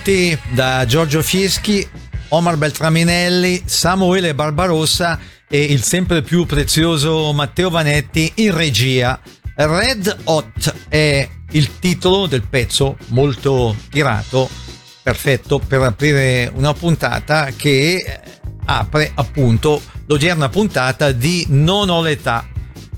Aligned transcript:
Bentrovati 0.00 0.38
da 0.54 0.84
Giorgio 0.86 1.22
Fieschi, 1.22 1.86
Omar 2.28 2.56
Beltraminelli, 2.56 3.62
Samuele 3.66 4.34
Barbarossa 4.34 5.18
e 5.46 5.62
il 5.62 5.82
sempre 5.82 6.22
più 6.22 6.46
prezioso 6.46 7.32
Matteo 7.32 7.68
Vanetti 7.68 8.32
in 8.36 8.54
regia. 8.54 9.20
Red 9.54 10.16
Hot 10.24 10.74
è 10.88 11.28
il 11.50 11.78
titolo 11.78 12.26
del 12.26 12.46
pezzo 12.48 12.96
molto 13.08 13.76
tirato, 13.90 14.48
perfetto 15.02 15.58
per 15.58 15.82
aprire 15.82 16.50
una 16.54 16.72
puntata 16.72 17.50
che 17.54 18.20
apre 18.64 19.12
appunto 19.14 19.82
l'odierna 20.06 20.48
puntata 20.48 21.12
di 21.12 21.44
Non 21.48 21.90
ho 21.90 22.00
l'età, 22.00 22.48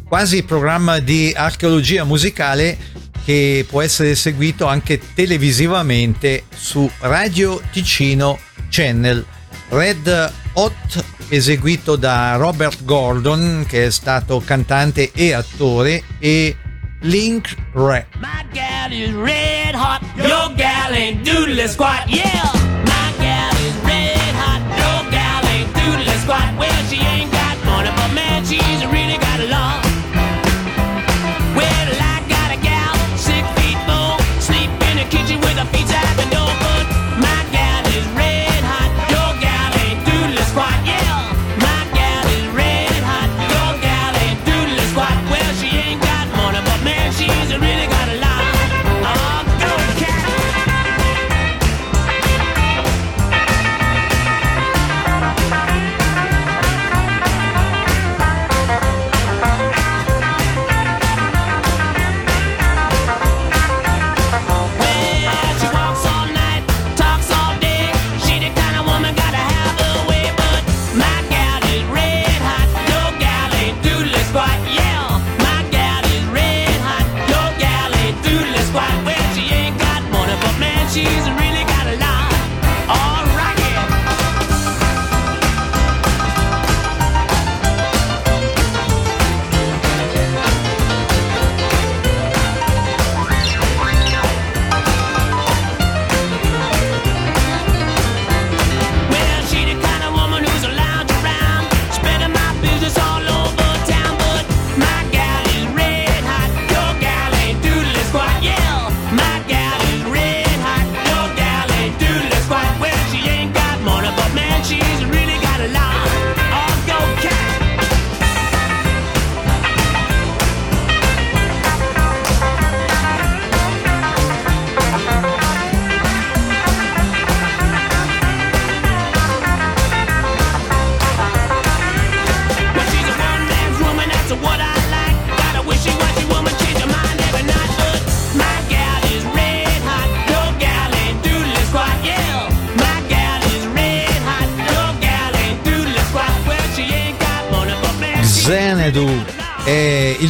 quasi 0.07 0.45
programma 0.45 1.01
di 1.01 1.33
archeologia 1.35 2.05
musicale 2.05 2.79
che 3.25 3.65
può 3.69 3.83
essere 3.83 4.15
seguito 4.15 4.67
anche 4.67 5.01
televisivamente 5.15 6.45
su 6.55 6.91
Radio 7.01 7.61
Ticino 7.71 8.39
Channel. 8.69 9.25
Red 9.69 10.33
Hot 10.55 11.05
eseguito 11.29 11.97
da 11.97 12.37
Robert 12.37 12.85
Gordon 12.85 13.65
che 13.67 13.87
è 13.87 13.91
stato 13.91 14.43
cantante 14.45 15.13
e 15.13 15.33
attore 15.33 16.03
e 16.19 16.57
Link 17.01 17.55
Re. 17.73 18.07
My 18.19 18.45
gal 18.53 18.93
is 18.93 19.13
red 19.15 19.75
hot, 19.75 20.03
your 20.17 20.53
gal 20.55 20.93
ain't 20.93 21.25
doodle 21.25 21.67
squat, 21.69 22.07
yeah! 22.09 22.53
My 22.85 23.13
gal 23.19 23.32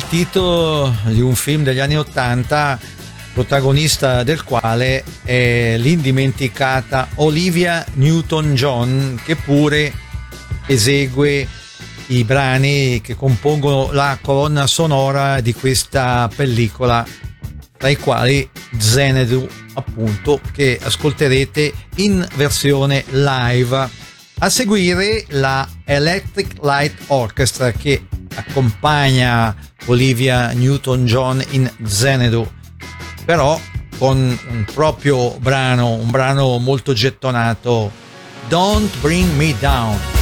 titolo 0.09 0.95
di 1.05 1.23
un 1.23 1.35
film 1.35 1.63
degli 1.63 1.79
anni 1.79 1.97
Ottanta, 1.97 2.79
protagonista 3.33 4.25
del 4.25 4.45
quale 4.45 5.03
è 5.25 5.77
l'indimenticata 5.79 7.09
Olivia 7.15 7.83
Newton-John, 7.95 9.21
che 9.25 9.37
pure 9.37 9.91
esegue 10.67 11.49
i 12.09 12.25
brani 12.25 13.01
che 13.01 13.15
compongono 13.15 13.91
la 13.91 14.19
colonna 14.21 14.67
sonora 14.67 15.41
di 15.41 15.55
questa 15.55 16.29
pellicola, 16.35 17.07
tra 17.79 17.89
i 17.89 17.97
quali 17.97 18.47
Xanadu, 18.77 19.49
appunto, 19.73 20.39
che 20.53 20.79
ascolterete 20.83 21.73
in 21.97 22.27
versione 22.35 23.03
live. 23.09 23.89
A 24.41 24.51
seguire 24.51 25.25
la 25.29 25.67
Electric 25.87 26.57
Light 26.61 27.05
Orchestra 27.07 27.73
che 27.73 28.09
accompagna 28.35 29.55
Olivia 29.87 30.53
Newton-John 30.53 31.45
in 31.51 31.71
Xanadu, 31.83 32.49
però 33.25 33.59
con 33.99 34.17
un 34.19 34.65
proprio 34.73 35.37
brano, 35.39 35.91
un 35.93 36.11
brano 36.11 36.59
molto 36.59 36.93
gettonato, 36.93 37.91
Don't 38.49 38.91
Bring 39.01 39.33
Me 39.37 39.55
Down. 39.59 40.22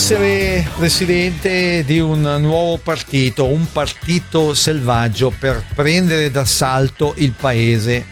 Essere 0.00 0.64
presidente 0.76 1.82
di 1.84 1.98
un 1.98 2.20
nuovo 2.38 2.76
partito, 2.76 3.46
un 3.46 3.66
partito 3.72 4.54
selvaggio 4.54 5.34
per 5.36 5.64
prendere 5.74 6.30
d'assalto 6.30 7.14
il 7.16 7.32
paese, 7.32 8.06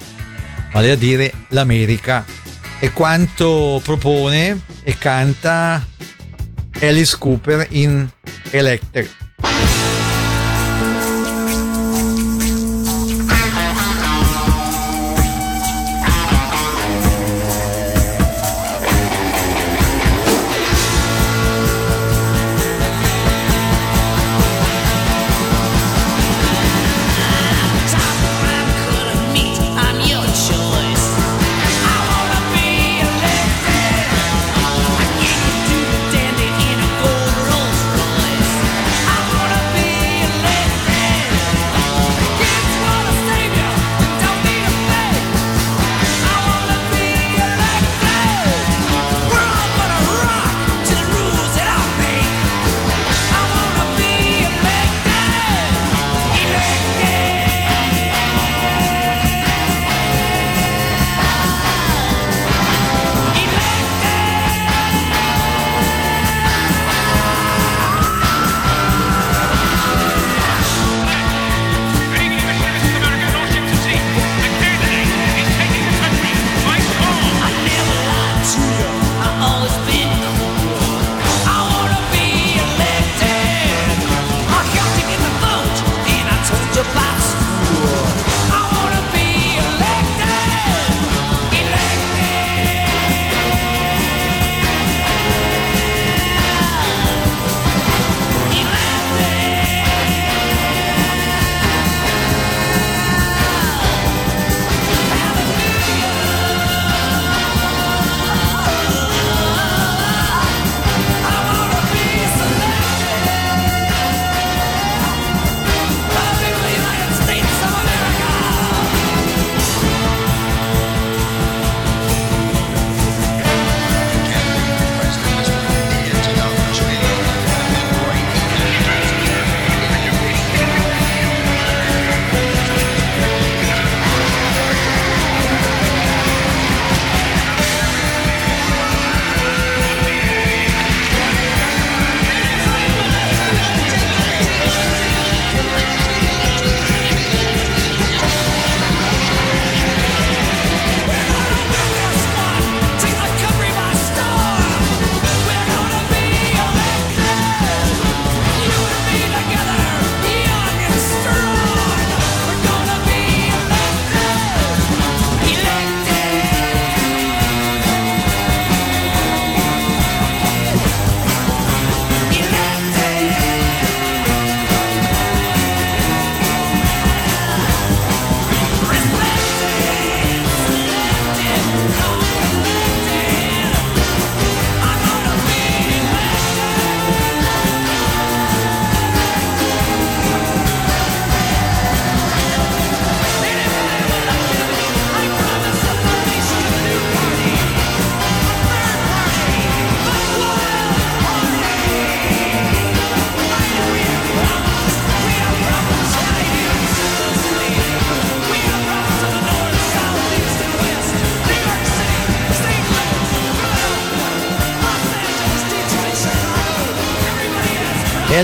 vale 0.73 0.91
a 0.91 0.97
dire 0.97 1.33
l'America. 1.51 2.25
E 2.81 2.91
quanto 2.91 3.81
propone 3.85 4.63
e 4.83 4.99
canta 4.99 5.87
Alice 6.81 7.17
Cooper 7.19 7.69
in 7.71 8.09
Electric. 8.51 9.26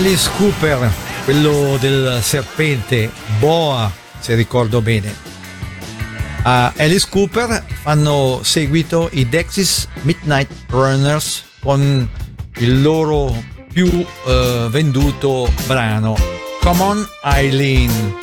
Alice 0.05 0.29
Cooper, 0.35 0.91
quello 1.23 1.77
del 1.79 2.19
serpente, 2.21 3.09
Boa, 3.39 3.89
se 4.19 4.35
ricordo 4.35 4.81
bene. 4.81 5.15
A 6.41 6.73
Alice 6.75 7.07
Cooper 7.09 7.63
fanno 7.83 8.41
seguito 8.43 9.07
i 9.13 9.29
Dexys 9.29 9.87
Midnight 10.01 10.49
Runners 10.67 11.45
con 11.61 12.05
il 12.57 12.81
loro 12.81 13.33
più 13.71 13.87
uh, 13.87 14.67
venduto 14.69 15.49
brano, 15.67 16.17
Come 16.59 16.81
On 16.81 17.07
Eileen. 17.23 18.22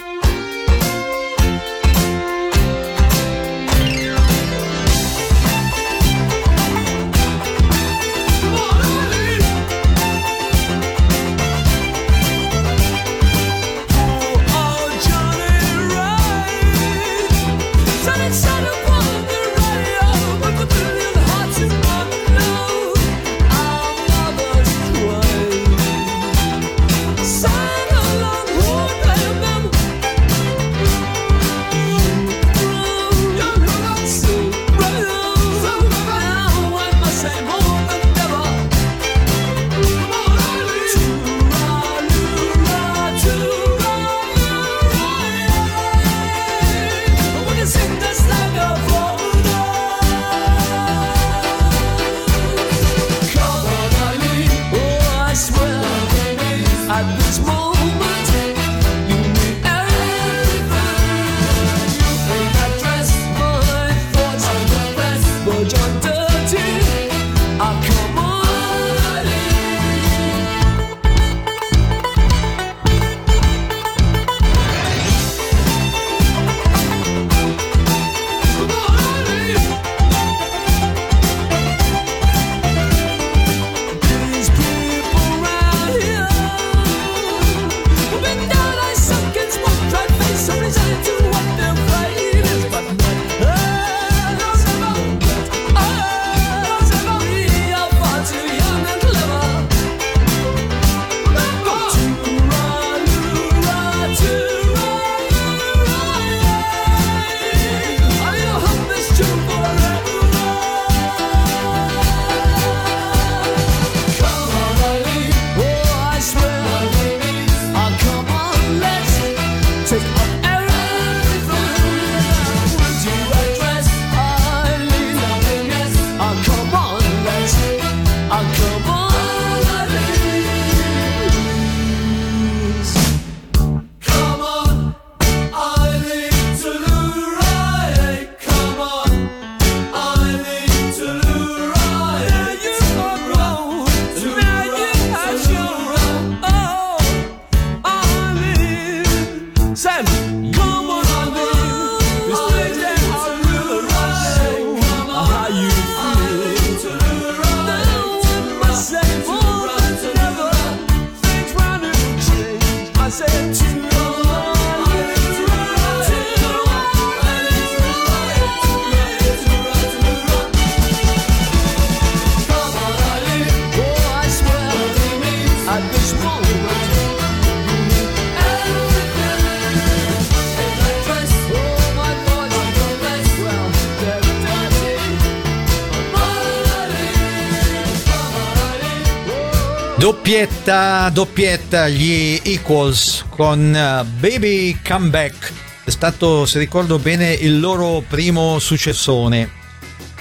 Doppietta, 190.31 191.09
doppietta 191.09 191.89
gli 191.89 192.41
Equals 192.45 193.25
con 193.31 193.59
uh, 193.59 194.07
Baby 194.21 194.79
Come 194.81 195.09
Back. 195.09 195.53
È 195.83 195.91
stato, 195.91 196.47
se 196.47 196.61
ricordo 196.61 197.01
bene, 197.01 197.33
il 197.33 197.59
loro 197.59 198.01
primo 198.09 198.61
successone. 198.61 199.51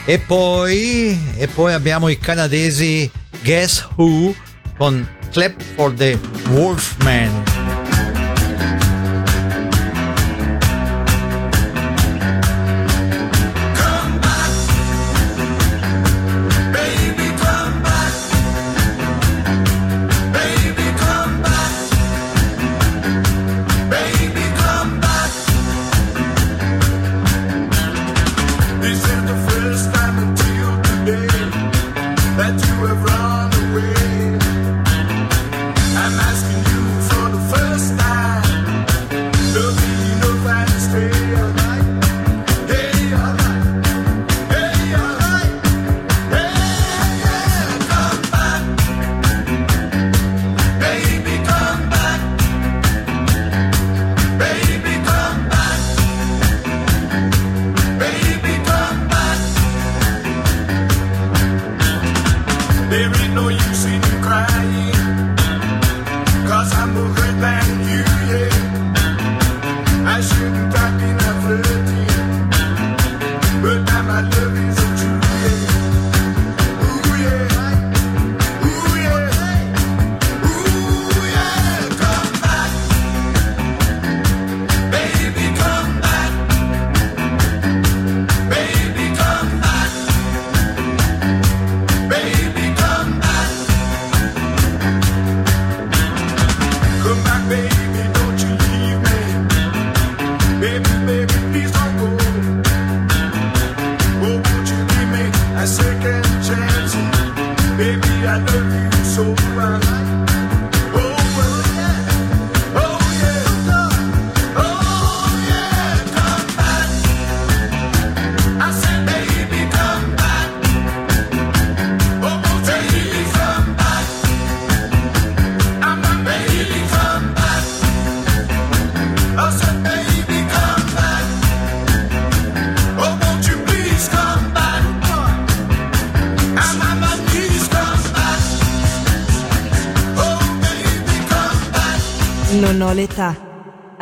E 0.05 0.17
poi, 0.17 1.35
e 1.37 1.47
poi 1.47 1.73
abbiamo 1.73 2.07
i 2.07 2.17
canadesi 2.17 3.07
Guess 3.43 3.87
Who 3.97 4.33
con 4.79 5.07
Clap 5.29 5.61
for 5.75 5.93
the 5.93 6.17
Wolfman. 6.47 7.48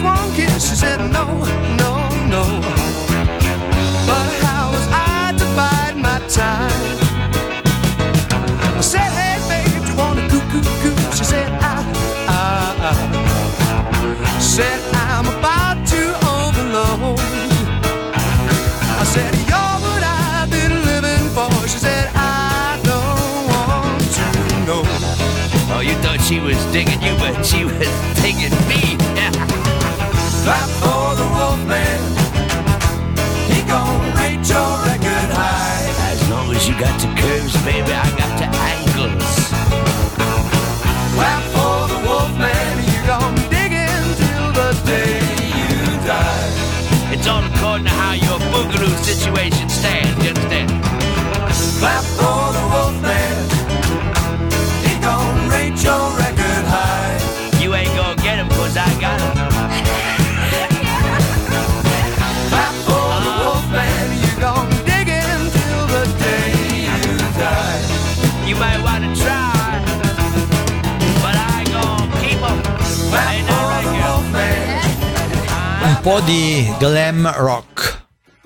just 0.00 0.04
one 0.04 0.34
kiss. 0.34 0.70
She 0.70 0.76
said, 0.76 0.98
no, 1.10 1.24
no, 1.76 2.08
no. 2.28 2.44
But 4.06 4.28
how 4.42 4.70
was 4.72 4.86
I 4.90 5.34
to 5.38 5.44
bide 5.56 5.96
my 5.96 6.18
time? 6.28 6.70
I 8.76 8.80
said, 8.80 9.10
hey, 9.18 9.38
babe, 9.48 9.84
do 9.84 9.92
you 9.92 9.98
want 9.98 10.18
a 10.18 10.28
coo, 10.28 10.40
coo, 10.50 10.62
coo? 10.82 10.96
She 11.16 11.24
said, 11.24 11.48
I, 11.60 11.84
I, 12.28 12.40
I. 12.88 14.40
Said, 14.40 14.80
I'm 14.94 15.26
about 15.26 15.86
to 15.88 16.02
overload. 16.36 17.20
I 19.02 19.04
said, 19.04 19.32
you're 19.48 19.78
what 19.84 20.02
I've 20.02 20.50
been 20.50 20.74
living 20.84 21.28
for. 21.34 21.50
She 21.68 21.78
said, 21.78 22.10
I 22.14 22.80
don't 22.82 23.48
want 23.52 24.02
to 24.16 24.26
know. 24.66 24.82
Oh, 25.72 25.80
you 25.80 25.94
thought 26.02 26.20
she 26.20 26.40
was 26.40 26.58
digging 26.72 27.00
you, 27.02 27.14
but 27.18 27.44
she 27.44 27.64
was 27.64 27.88
digging 28.22 28.56
me. 28.68 28.79
got 36.80 36.98
to 36.98 37.08
curves, 37.08 37.54
baby, 37.62 37.92
I 37.92 38.08
got 38.16 38.32
to 38.40 38.46
angles. 38.72 39.36
Clap 41.12 41.42
for 41.52 41.78
the 41.92 41.98
wolf, 42.08 42.32
man. 42.38 42.74
you 42.88 42.98
gon' 43.06 43.34
dig 43.52 43.72
in 43.72 44.02
till 44.16 44.48
the 44.56 44.70
day 44.88 45.20
you 45.60 45.76
die. 46.08 47.12
It's 47.12 47.26
all 47.26 47.44
according 47.44 47.84
to 47.84 47.92
how 47.92 48.14
your 48.14 48.38
boogaloo 48.48 48.96
situation 49.04 49.68
stands, 49.68 50.24
you 50.24 50.30
understand? 50.30 50.70
Clap 51.80 52.04
for 52.16 52.29
po' 76.00 76.20
di 76.20 76.72
glam 76.78 77.30
rock. 77.36 78.04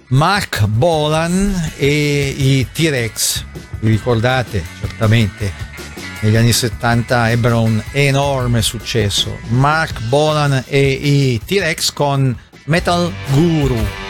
Mark 0.08 0.66
Bolan 0.66 1.72
e 1.76 2.34
i 2.36 2.66
T-Rex, 2.72 3.44
vi 3.80 3.90
ricordate 3.90 4.64
certamente, 4.80 5.52
negli 6.20 6.34
anni 6.34 6.52
70 6.52 7.30
ebbero 7.30 7.62
un 7.62 7.80
enorme 7.92 8.60
successo. 8.60 9.38
Mark 9.48 10.00
Bolan 10.08 10.64
e 10.66 10.80
i 10.80 11.40
T-Rex 11.44 11.92
con 11.92 12.36
Metal 12.64 13.12
Guru. 13.32 14.03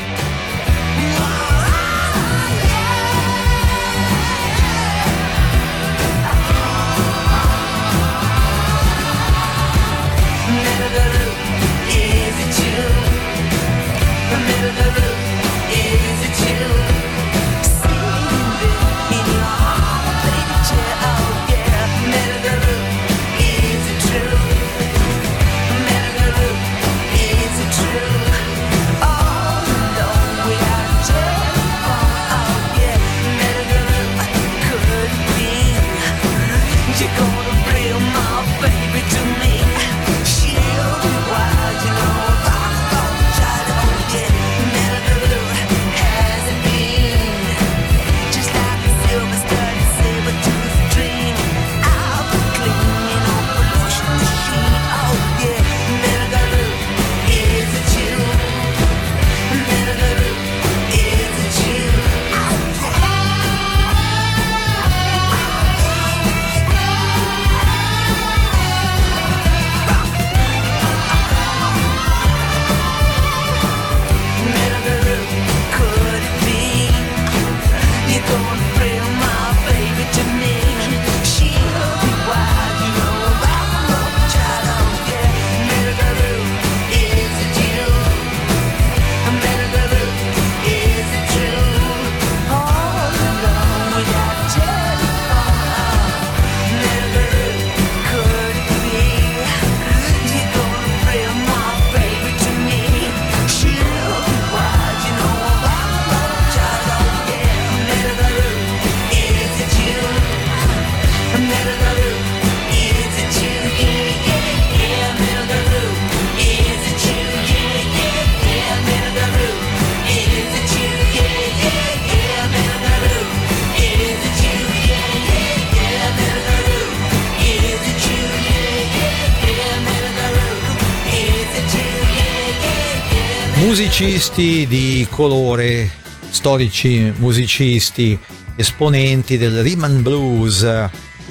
Musicisti 133.74 134.68
di 134.68 135.04
colore, 135.10 135.90
storici 136.30 137.12
musicisti, 137.16 138.16
esponenti 138.54 139.36
del 139.36 139.64
Rhythm 139.64 140.00
Blues, 140.00 140.64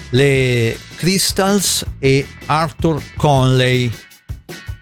le 0.10 0.78
Crystals 0.98 1.86
e 2.00 2.28
Arthur 2.48 3.02
Conley. 3.16 3.90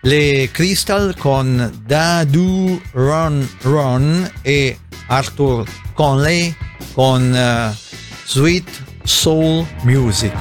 Le 0.02 0.50
Crystal 0.52 1.16
con 1.16 1.84
Da 1.86 2.24
Do 2.24 2.82
Run 2.94 3.48
Run 3.62 4.32
e 4.42 4.80
Arthur 5.06 5.64
Conley 5.94 6.56
con 6.94 7.32
uh, 7.32 7.78
Sweet 8.26 8.70
Soul 9.04 9.68
Music. 9.84 10.34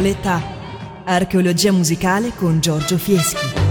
L'età. 0.00 0.42
Archeologia 1.04 1.72
musicale 1.72 2.32
con 2.34 2.60
Giorgio 2.60 2.98
Fieschi. 2.98 3.65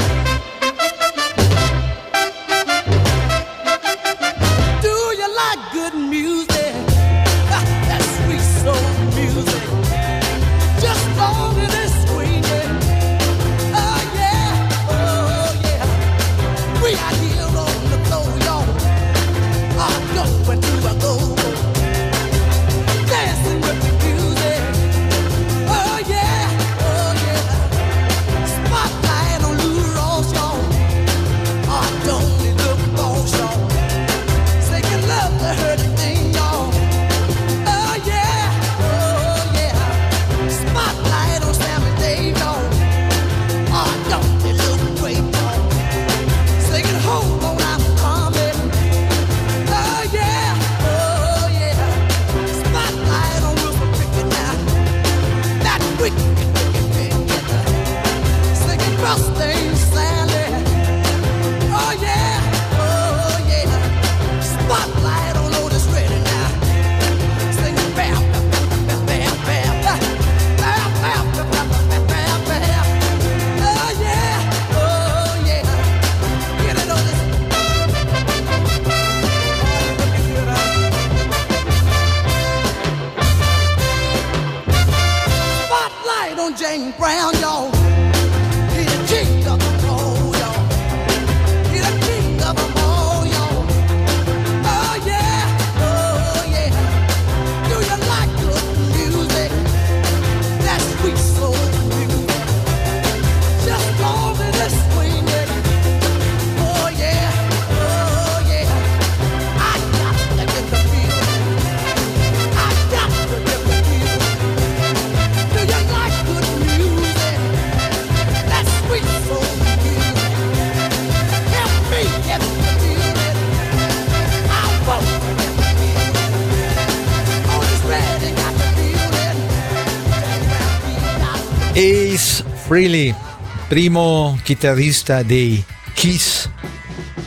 Primo 133.76 134.40
chitarrista 134.42 135.22
dei 135.22 135.62
Kiss. 135.94 136.50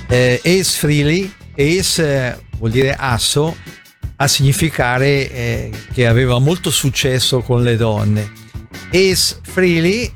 Eh, 0.09 0.41
Ace 0.43 0.79
Frehley, 0.79 1.31
Ace 1.55 2.43
vuol 2.57 2.71
dire 2.71 2.97
asso, 2.99 3.55
a 4.17 4.27
significare 4.27 5.31
eh, 5.31 5.71
che 5.93 6.07
aveva 6.07 6.39
molto 6.39 6.71
successo 6.71 7.43
con 7.43 7.63
le 7.63 7.77
donne. 7.77 8.33
Ace 8.89 9.41
Freely 9.43 10.11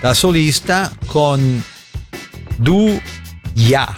da 0.00 0.12
solista 0.12 0.92
con 1.06 1.62
Du 2.56 3.00
Ya 3.54 3.96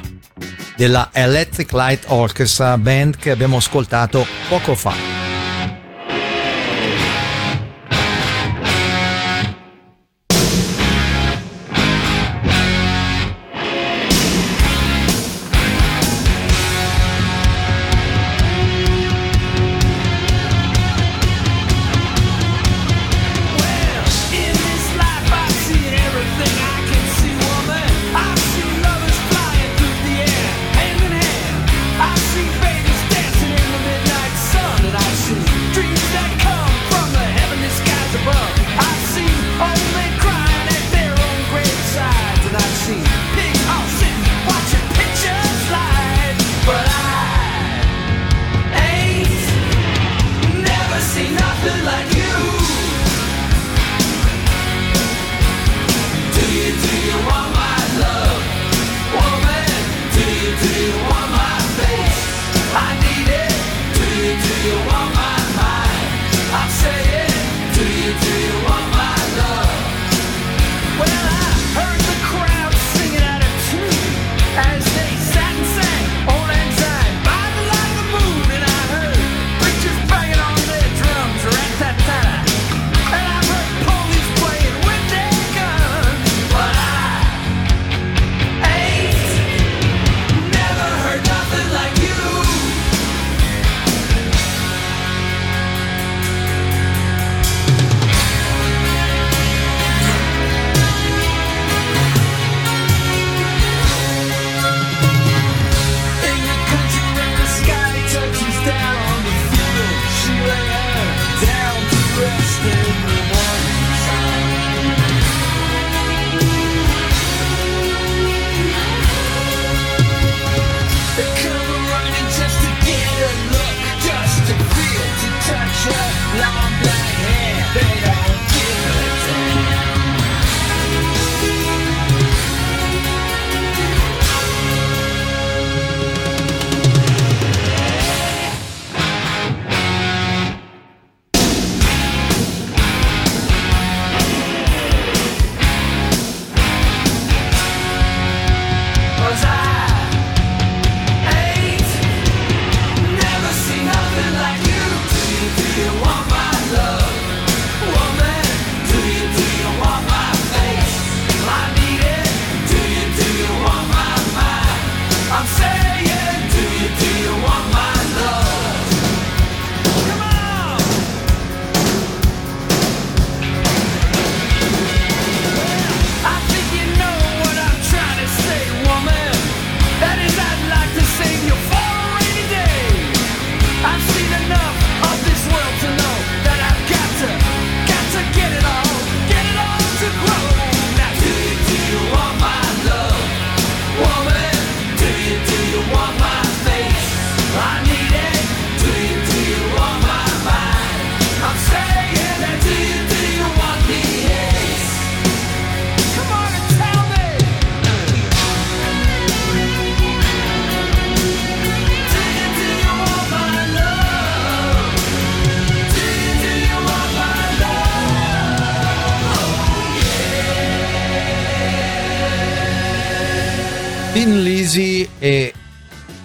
della 0.77 1.09
Electric 1.11 1.73
Light 1.73 2.05
Orchestra 2.09 2.77
band 2.77 3.17
che 3.17 3.31
abbiamo 3.31 3.57
ascoltato 3.57 4.27
poco 4.51 4.75
fa. 4.75 5.20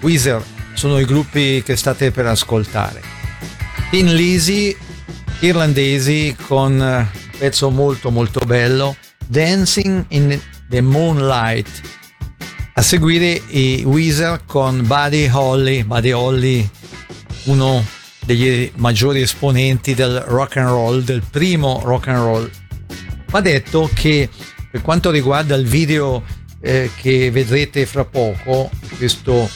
Weezer 0.05 0.39
sono 0.75 0.99
i 0.99 1.05
gruppi 1.05 1.63
che 1.65 1.75
state 1.75 2.11
per 2.11 2.27
ascoltare. 2.27 3.01
Tin 3.89 4.13
Lisi, 4.13 4.77
irlandesi, 5.39 6.35
con 6.45 6.73
un 6.73 7.07
pezzo 7.39 7.71
molto 7.71 8.11
molto 8.11 8.39
bello, 8.45 8.95
Dancing 9.25 10.05
in 10.09 10.39
the 10.69 10.81
Moonlight. 10.81 11.81
A 12.75 12.83
seguire 12.83 13.41
i 13.47 13.81
Weezer 13.83 14.41
con 14.45 14.85
Buddy 14.85 15.27
Holly, 15.27 15.83
Buddy 15.83 16.11
Holly, 16.11 16.69
uno 17.45 17.83
degli 18.25 18.71
maggiori 18.75 19.21
esponenti 19.21 19.95
del 19.95 20.19
rock 20.27 20.57
and 20.57 20.69
roll, 20.69 21.01
del 21.01 21.23
primo 21.27 21.81
rock 21.83 22.09
and 22.09 22.17
roll. 22.19 22.51
Va 23.31 23.41
detto 23.41 23.89
che 23.91 24.29
per 24.69 24.83
quanto 24.83 25.09
riguarda 25.09 25.55
il 25.55 25.65
video 25.65 26.23
eh, 26.61 26.91
che 26.95 27.31
vedrete 27.31 27.87
fra 27.87 28.05
poco, 28.05 28.69
questo 28.97 29.49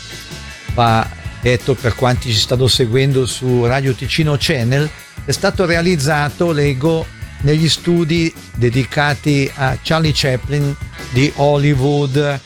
va 0.74 1.08
detto 1.42 1.74
per 1.74 1.96
quanti 1.96 2.32
ci 2.32 2.40
stanno 2.40 2.68
seguendo 2.68 3.26
su 3.26 3.66
Radio 3.66 3.94
Ticino 3.94 4.36
Channel, 4.38 4.90
è 5.26 5.32
stato 5.32 5.66
realizzato, 5.66 6.52
leggo, 6.52 7.06
negli 7.42 7.70
studi 7.70 8.34
dedicati 8.56 9.50
a 9.56 9.78
Charlie 9.82 10.12
Chaplin 10.14 10.76
di 11.12 11.32
Hollywood. 11.36 12.40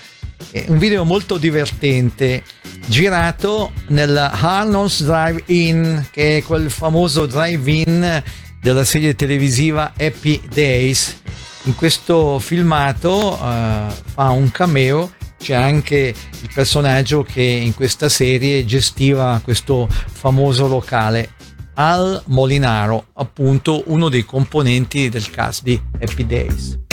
È 0.51 0.65
un 0.67 0.77
video 0.77 1.03
molto 1.03 1.37
divertente, 1.37 2.43
girato 2.85 3.71
nel 3.87 4.15
Harnon's 4.15 5.03
Drive-In, 5.03 6.07
che 6.11 6.37
è 6.37 6.43
quel 6.43 6.69
famoso 6.69 7.25
drive-in 7.25 8.21
della 8.61 8.83
serie 8.83 9.15
televisiva 9.15 9.93
Happy 9.97 10.41
Days. 10.53 11.21
In 11.63 11.75
questo 11.75 12.39
filmato 12.39 13.33
uh, 13.33 13.91
fa 14.13 14.29
un 14.29 14.51
cameo 14.51 15.13
c'è 15.43 15.55
anche 15.55 16.15
il 16.41 16.49
personaggio 16.53 17.21
che 17.21 17.41
in 17.41 17.75
questa 17.75 18.07
serie 18.07 18.63
gestiva 18.63 19.41
questo 19.43 19.89
famoso 19.89 20.67
locale 20.67 21.31
Al 21.73 22.23
Molinaro, 22.27 23.07
appunto 23.15 23.83
uno 23.87 24.07
dei 24.07 24.23
componenti 24.23 25.09
del 25.09 25.29
cast 25.29 25.63
di 25.63 25.77
Happy 25.99 26.25
Days. 26.25 26.92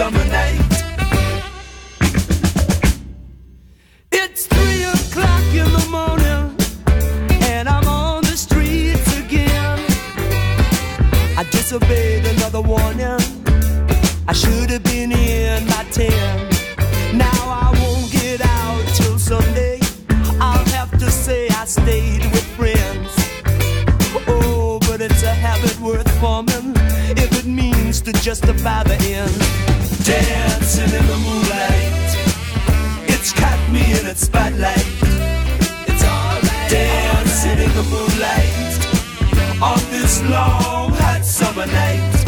summer 0.00 0.24
night. 0.30 0.69
long 40.28 40.92
hot 40.92 41.24
summer 41.24 41.66
nights. 41.66 42.19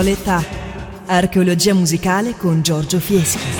Non 0.00 0.08
ho 0.08 0.12
l'età. 0.14 0.42
Archeologia 1.08 1.74
musicale 1.74 2.34
con 2.34 2.62
Giorgio 2.62 2.98
Fieschi. 3.00 3.59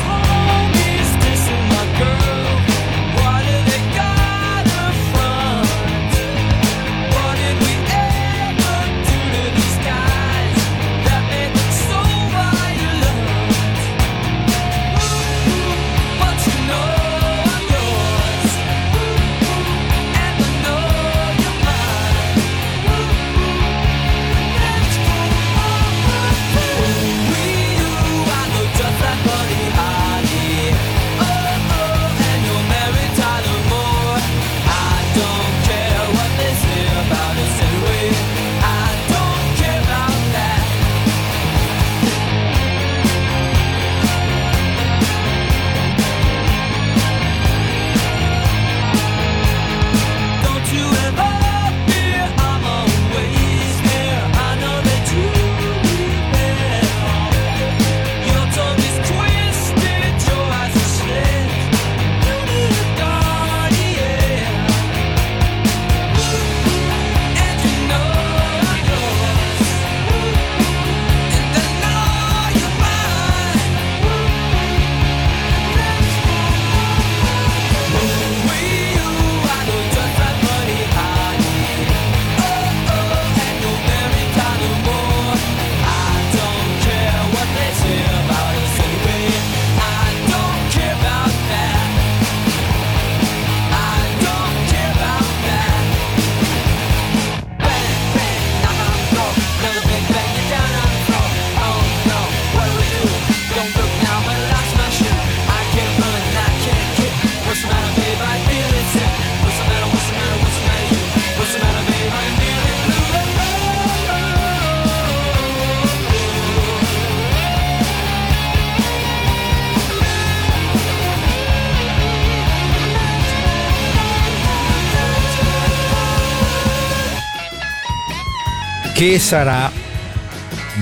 Che 129.01 129.18
sarà 129.18 129.72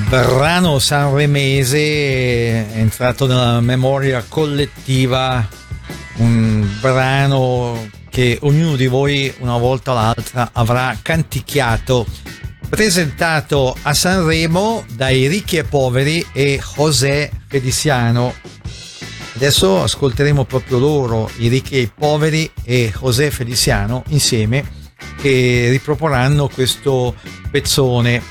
brano 0.09 0.81
sanremese 0.81 2.66
entrato 2.75 3.29
nella 3.29 3.61
memoria 3.61 4.25
collettiva, 4.27 5.49
un 6.16 6.69
brano 6.81 7.89
che 8.11 8.37
ognuno 8.43 8.75
di 8.75 8.89
voi 8.89 9.33
una 9.39 9.57
volta 9.57 9.93
o 9.93 9.95
l'altra 9.95 10.51
avrà 10.53 10.99
canticchiato, 11.01 12.05
presentato 12.69 13.77
a 13.83 13.95
Sanremo 13.95 14.85
dai 14.95 15.29
ricchi 15.29 15.59
e 15.59 15.62
poveri 15.62 16.27
e 16.33 16.61
José 16.75 17.31
Feliciano. 17.47 18.35
Adesso 19.37 19.85
ascolteremo 19.85 20.45
proprio 20.45 20.81
loro, 20.81 21.31
i 21.37 21.47
ricchi 21.47 21.77
e 21.77 21.83
i 21.83 21.93
poveri 21.97 22.51
e 22.64 22.93
José 23.01 23.31
Feliciano 23.31 24.03
insieme 24.09 24.78
che 25.21 25.69
riproporranno 25.71 26.49
questo 26.49 27.14
pezzone. 27.51 28.23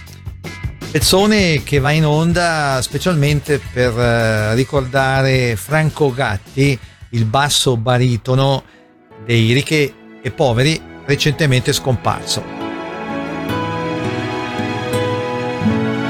Pezzone 0.89 1.63
che 1.63 1.79
va 1.79 1.91
in 1.91 2.05
onda 2.05 2.79
specialmente 2.81 3.59
per 3.59 3.97
eh, 3.97 4.55
ricordare 4.55 5.55
Franco 5.55 6.13
Gatti, 6.13 6.79
il 7.09 7.25
basso 7.25 7.75
baritono 7.75 8.63
dei 9.25 9.51
ricchi 9.51 9.93
e 10.21 10.31
poveri, 10.31 10.81
recentemente 11.05 11.73
scomparso. 11.73 12.41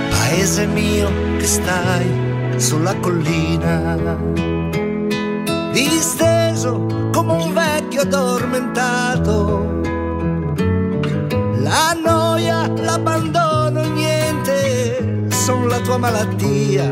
Paese 0.10 0.66
mio 0.68 1.12
che 1.38 1.46
stai 1.46 2.06
sulla 2.58 2.96
collina, 2.98 4.18
disteso 5.72 7.10
come 7.12 7.34
un 7.34 7.54
vecchio 7.54 8.02
addormentato 8.02 9.57
la 11.68 11.94
noia, 11.94 12.68
l'abbandono, 12.68 13.82
niente, 13.94 15.28
sono 15.30 15.66
la 15.68 15.80
tua 15.80 15.98
malattia. 15.98 16.90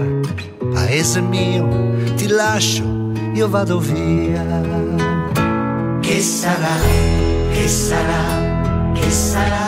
Paese 0.73 1.21
mio, 1.21 1.65
ti 2.15 2.28
lascio, 2.28 2.84
io 3.34 3.47
vado 3.49 3.80
via. 3.80 4.43
Che 6.01 6.21
sarà, 6.21 6.76
che 7.51 7.67
sarà, 7.67 8.93
che 8.93 9.09
sarà, 9.09 9.65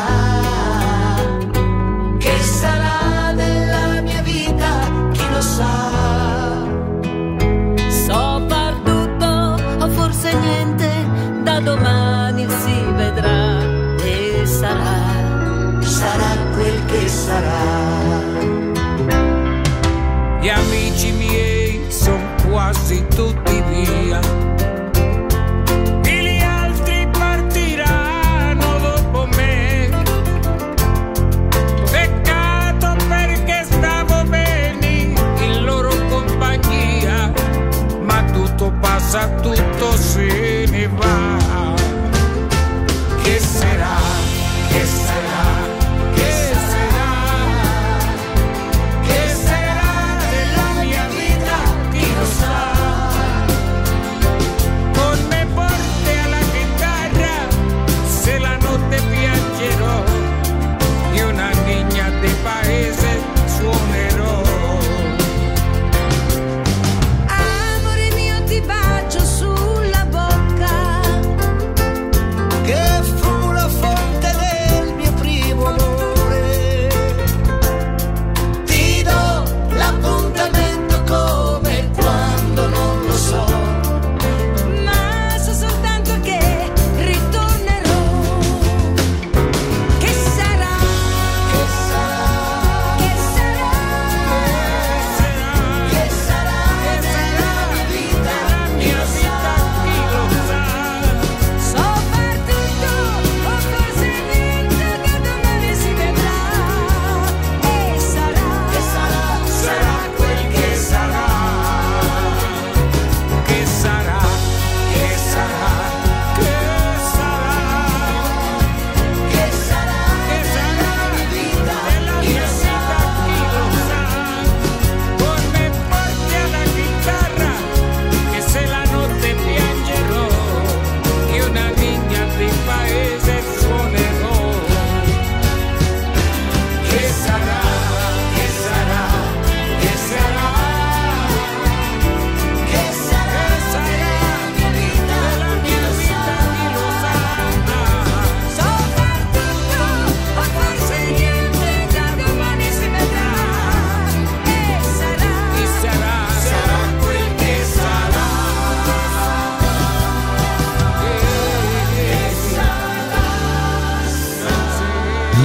che 2.17 2.37
sarà 2.41 3.33
della 3.33 4.01
mia 4.01 4.21
vita, 4.21 4.71
chi 5.13 5.23
lo 5.31 5.41
sa. 5.41 6.06
Sarà. 17.27 17.59
Gli 20.39 20.49
amici 20.49 21.11
miei 21.11 21.81
sono 21.89 22.23
quasi 22.49 23.05
tutti 23.13 23.46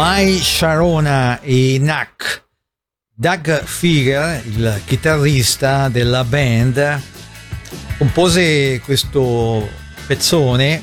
Mai 0.05 0.41
Sharona 0.43 1.41
e 1.43 1.79
Nak. 1.81 2.47
Doug 3.15 3.63
Figger, 3.63 4.43
il 4.45 4.81
chitarrista 4.85 5.89
della 5.89 6.25
band, 6.25 7.01
compose 7.99 8.81
questo 8.85 9.69
pezzone 10.05 10.83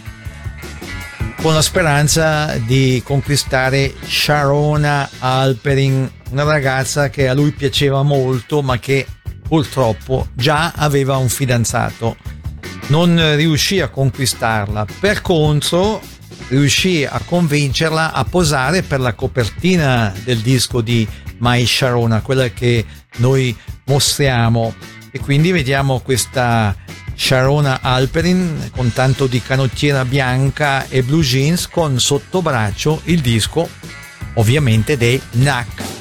con 1.42 1.54
la 1.54 1.62
speranza 1.62 2.56
di 2.60 3.02
conquistare 3.04 3.94
Sharona 4.06 5.10
Alperin, 5.20 6.10
una 6.30 6.44
ragazza 6.44 7.10
che 7.10 7.28
a 7.28 7.34
lui 7.34 7.52
piaceva 7.52 8.04
molto 8.04 8.62
ma 8.62 8.80
che 8.80 9.06
purtroppo 9.46 10.30
già 10.34 10.72
aveva 10.74 11.18
un 11.18 11.28
fidanzato. 11.28 12.16
Non 12.88 13.36
riuscì 13.36 13.82
a 13.82 13.90
conquistarla, 13.90 14.86
per 15.02 15.22
contro 15.22 16.02
riuscì 16.50 17.06
a 17.06 17.22
convincerla 17.24 18.14
a 18.14 18.24
posare 18.26 18.84
per 18.84 19.00
la 19.00 19.14
copertina 19.14 20.14
del 20.24 20.39
disco 20.39 20.82
di 20.82 21.08
Mai 21.38 21.66
Sharona, 21.66 22.22
quella 22.22 22.50
che 22.50 22.86
noi 23.18 23.56
mostriamo. 23.86 24.74
E 25.12 25.20
quindi 25.20 25.52
vediamo 25.52 26.00
questa 26.00 26.76
Sharona 27.16 27.80
Alperin 27.82 28.70
con 28.76 28.93
tanto 28.93 29.28
di 29.28 29.41
canottiera 29.41 30.06
bianca 30.06 30.88
e 30.88 31.04
blue 31.04 31.24
jeans 31.24 31.68
con 31.68 32.00
sotto 32.00 32.41
braccio 32.41 33.02
il 33.06 33.22
disco 33.22 33.68
ovviamente 34.36 34.97
dei 34.97 35.20
Knack. 35.32 35.99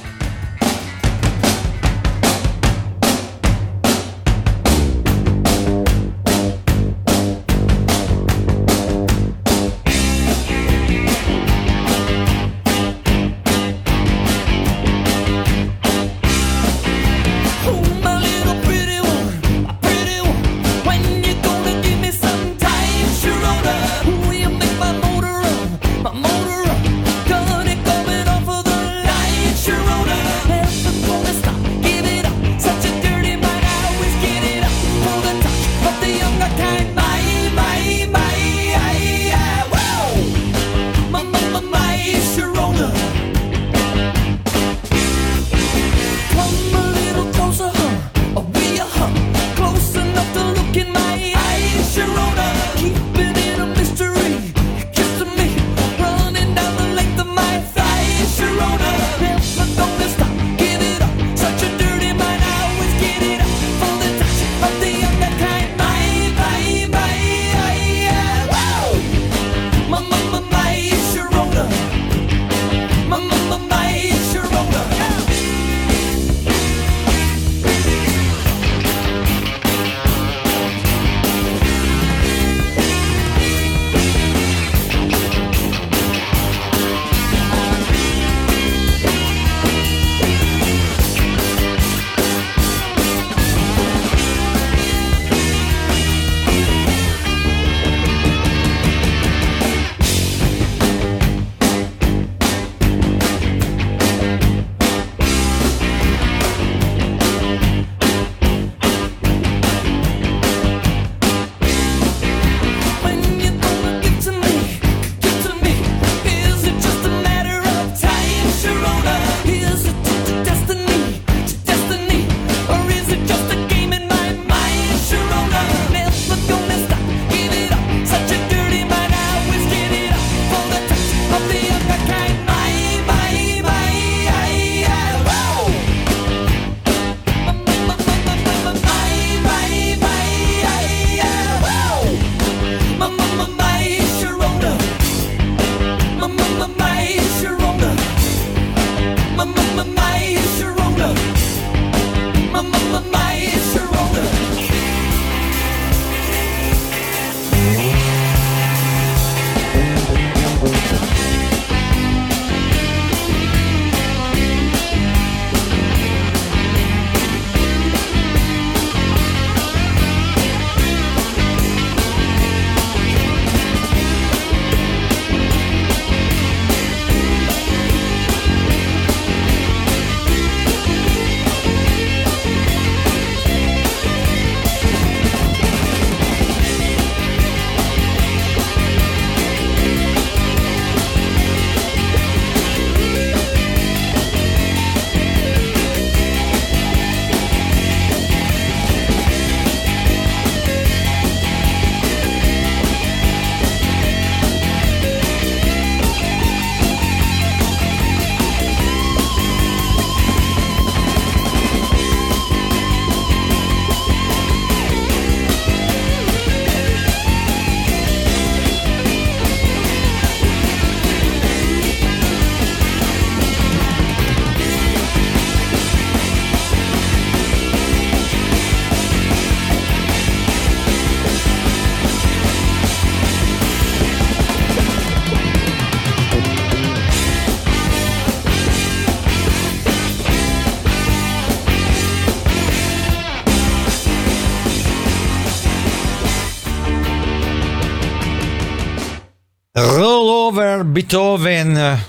Beethoven, 251.09 252.05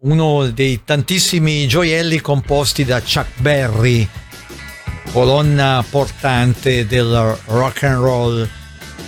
uno 0.00 0.50
dei 0.50 0.80
tantissimi 0.84 1.68
gioielli 1.68 2.20
composti 2.20 2.84
da 2.84 3.00
Chuck 3.00 3.28
Berry, 3.36 4.08
colonna 5.12 5.84
portante 5.88 6.84
del 6.84 7.38
rock 7.44 7.84
and 7.84 8.02
roll. 8.02 8.48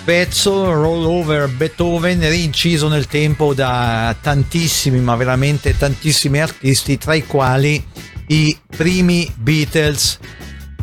Pezzo 0.04 0.70
Roll 0.70 1.04
Over 1.04 1.48
Beethoven 1.48 2.20
rinciso 2.20 2.86
nel 2.86 3.08
tempo 3.08 3.52
da 3.52 4.14
tantissimi, 4.20 5.00
ma 5.00 5.16
veramente 5.16 5.76
tantissimi 5.76 6.40
artisti, 6.40 6.96
tra 6.96 7.14
i 7.14 7.26
quali 7.26 7.84
i 8.28 8.56
primi 8.64 9.28
Beatles. 9.38 10.20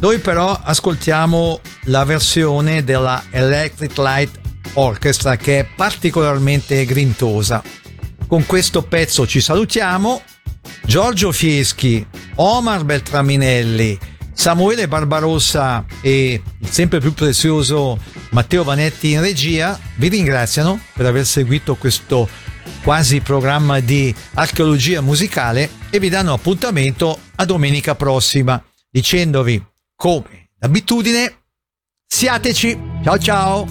Noi 0.02 0.20
però 0.20 0.60
ascoltiamo 0.62 1.62
la 1.84 2.04
versione 2.04 2.84
della 2.84 3.24
Electric 3.32 3.98
Light 3.98 4.40
Orchestra 4.74 5.38
che 5.38 5.60
è 5.60 5.68
particolarmente 5.78 6.84
grintosa. 6.84 7.64
Con 8.30 8.46
questo 8.46 8.84
pezzo 8.84 9.26
ci 9.26 9.42
salutiamo. 9.42 10.22
Giorgio 10.86 11.32
Fieschi, 11.32 12.06
Omar 12.36 12.86
Beltraminelli, 12.86 13.98
Samuele 14.32 14.88
Barbarossa 14.88 15.84
e 16.00 16.40
il 16.60 16.70
sempre 16.70 17.00
più 17.00 17.16
prezioso 17.16 17.98
Matteo 18.30 18.64
Vanetti 18.64 19.14
in 19.14 19.22
regia 19.22 19.80
vi 19.96 20.10
ringraziano 20.10 20.80
per 20.94 21.08
aver 21.08 21.26
seguito 21.26 21.74
questo 21.74 22.30
quasi 22.84 23.20
programma 23.20 23.80
di 23.80 24.14
archeologia 24.36 25.02
musicale 25.02 25.68
e 25.90 25.98
vi 26.00 26.10
danno 26.10 26.34
appuntamento 26.34 27.20
a 27.36 27.46
domenica 27.46 27.96
prossima 27.96 28.64
dicendovi 28.90 29.62
come 29.96 30.52
d'abitudine 30.56 31.46
siateci 32.06 32.80
ciao 33.04 33.18
ciao 33.18 33.68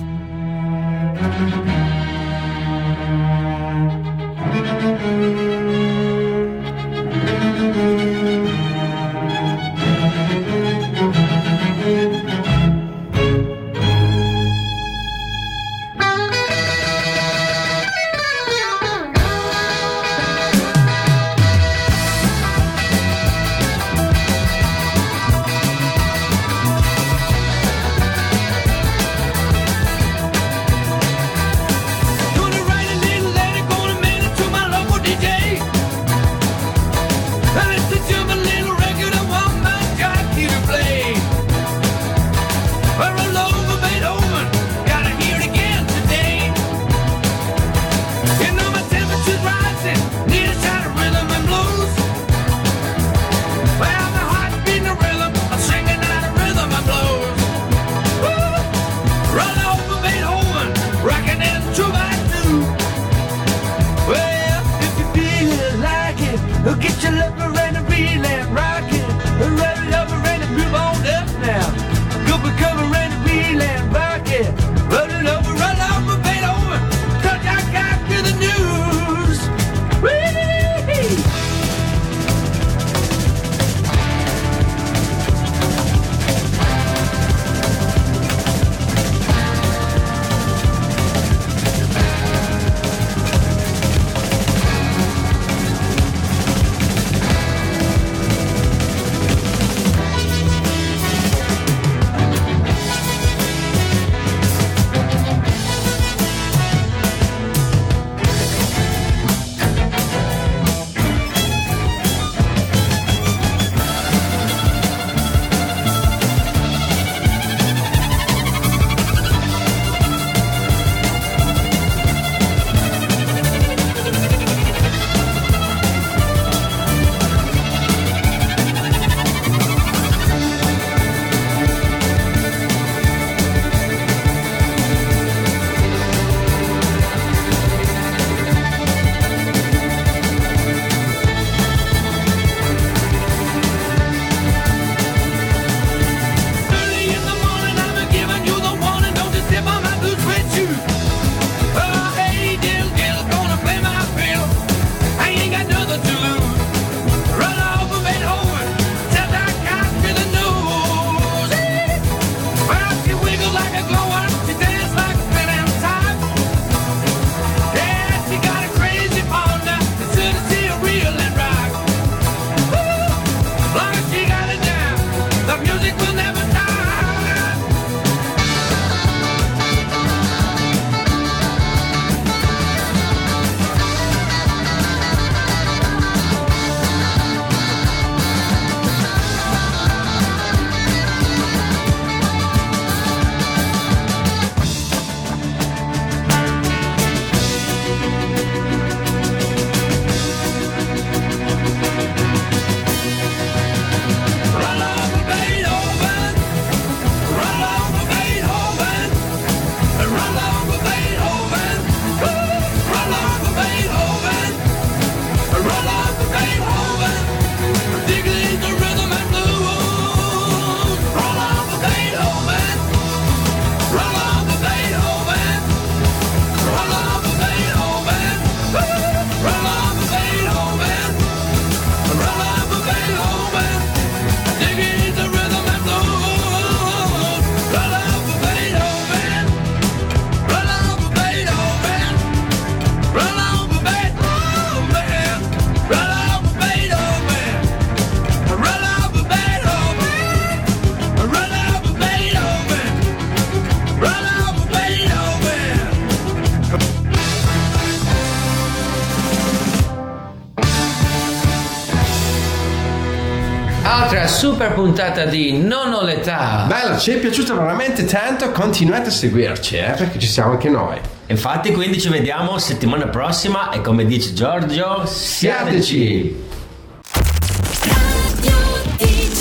puntata 264.79 265.25
di 265.25 265.59
Non 265.59 265.93
ho 265.93 266.03
l'età. 266.05 266.65
Bella, 266.69 266.97
ci 266.97 267.11
è 267.11 267.19
piaciuto 267.19 267.57
veramente 267.57 268.05
tanto, 268.05 268.53
continuate 268.53 269.09
a 269.09 269.13
seguirci, 269.13 269.77
eh, 269.77 269.95
perché 269.97 270.21
ci 270.21 270.29
siamo 270.29 270.53
anche 270.53 270.69
noi. 270.69 270.99
Infatti 271.27 271.73
quindi 271.73 272.01
ci 272.01 272.09
vediamo 272.09 272.59
settimana 272.59 273.09
prossima 273.09 273.71
e 273.71 273.81
come 273.81 274.05
dice 274.07 274.33
Giorgio, 274.33 275.03
siateci! 275.05 276.48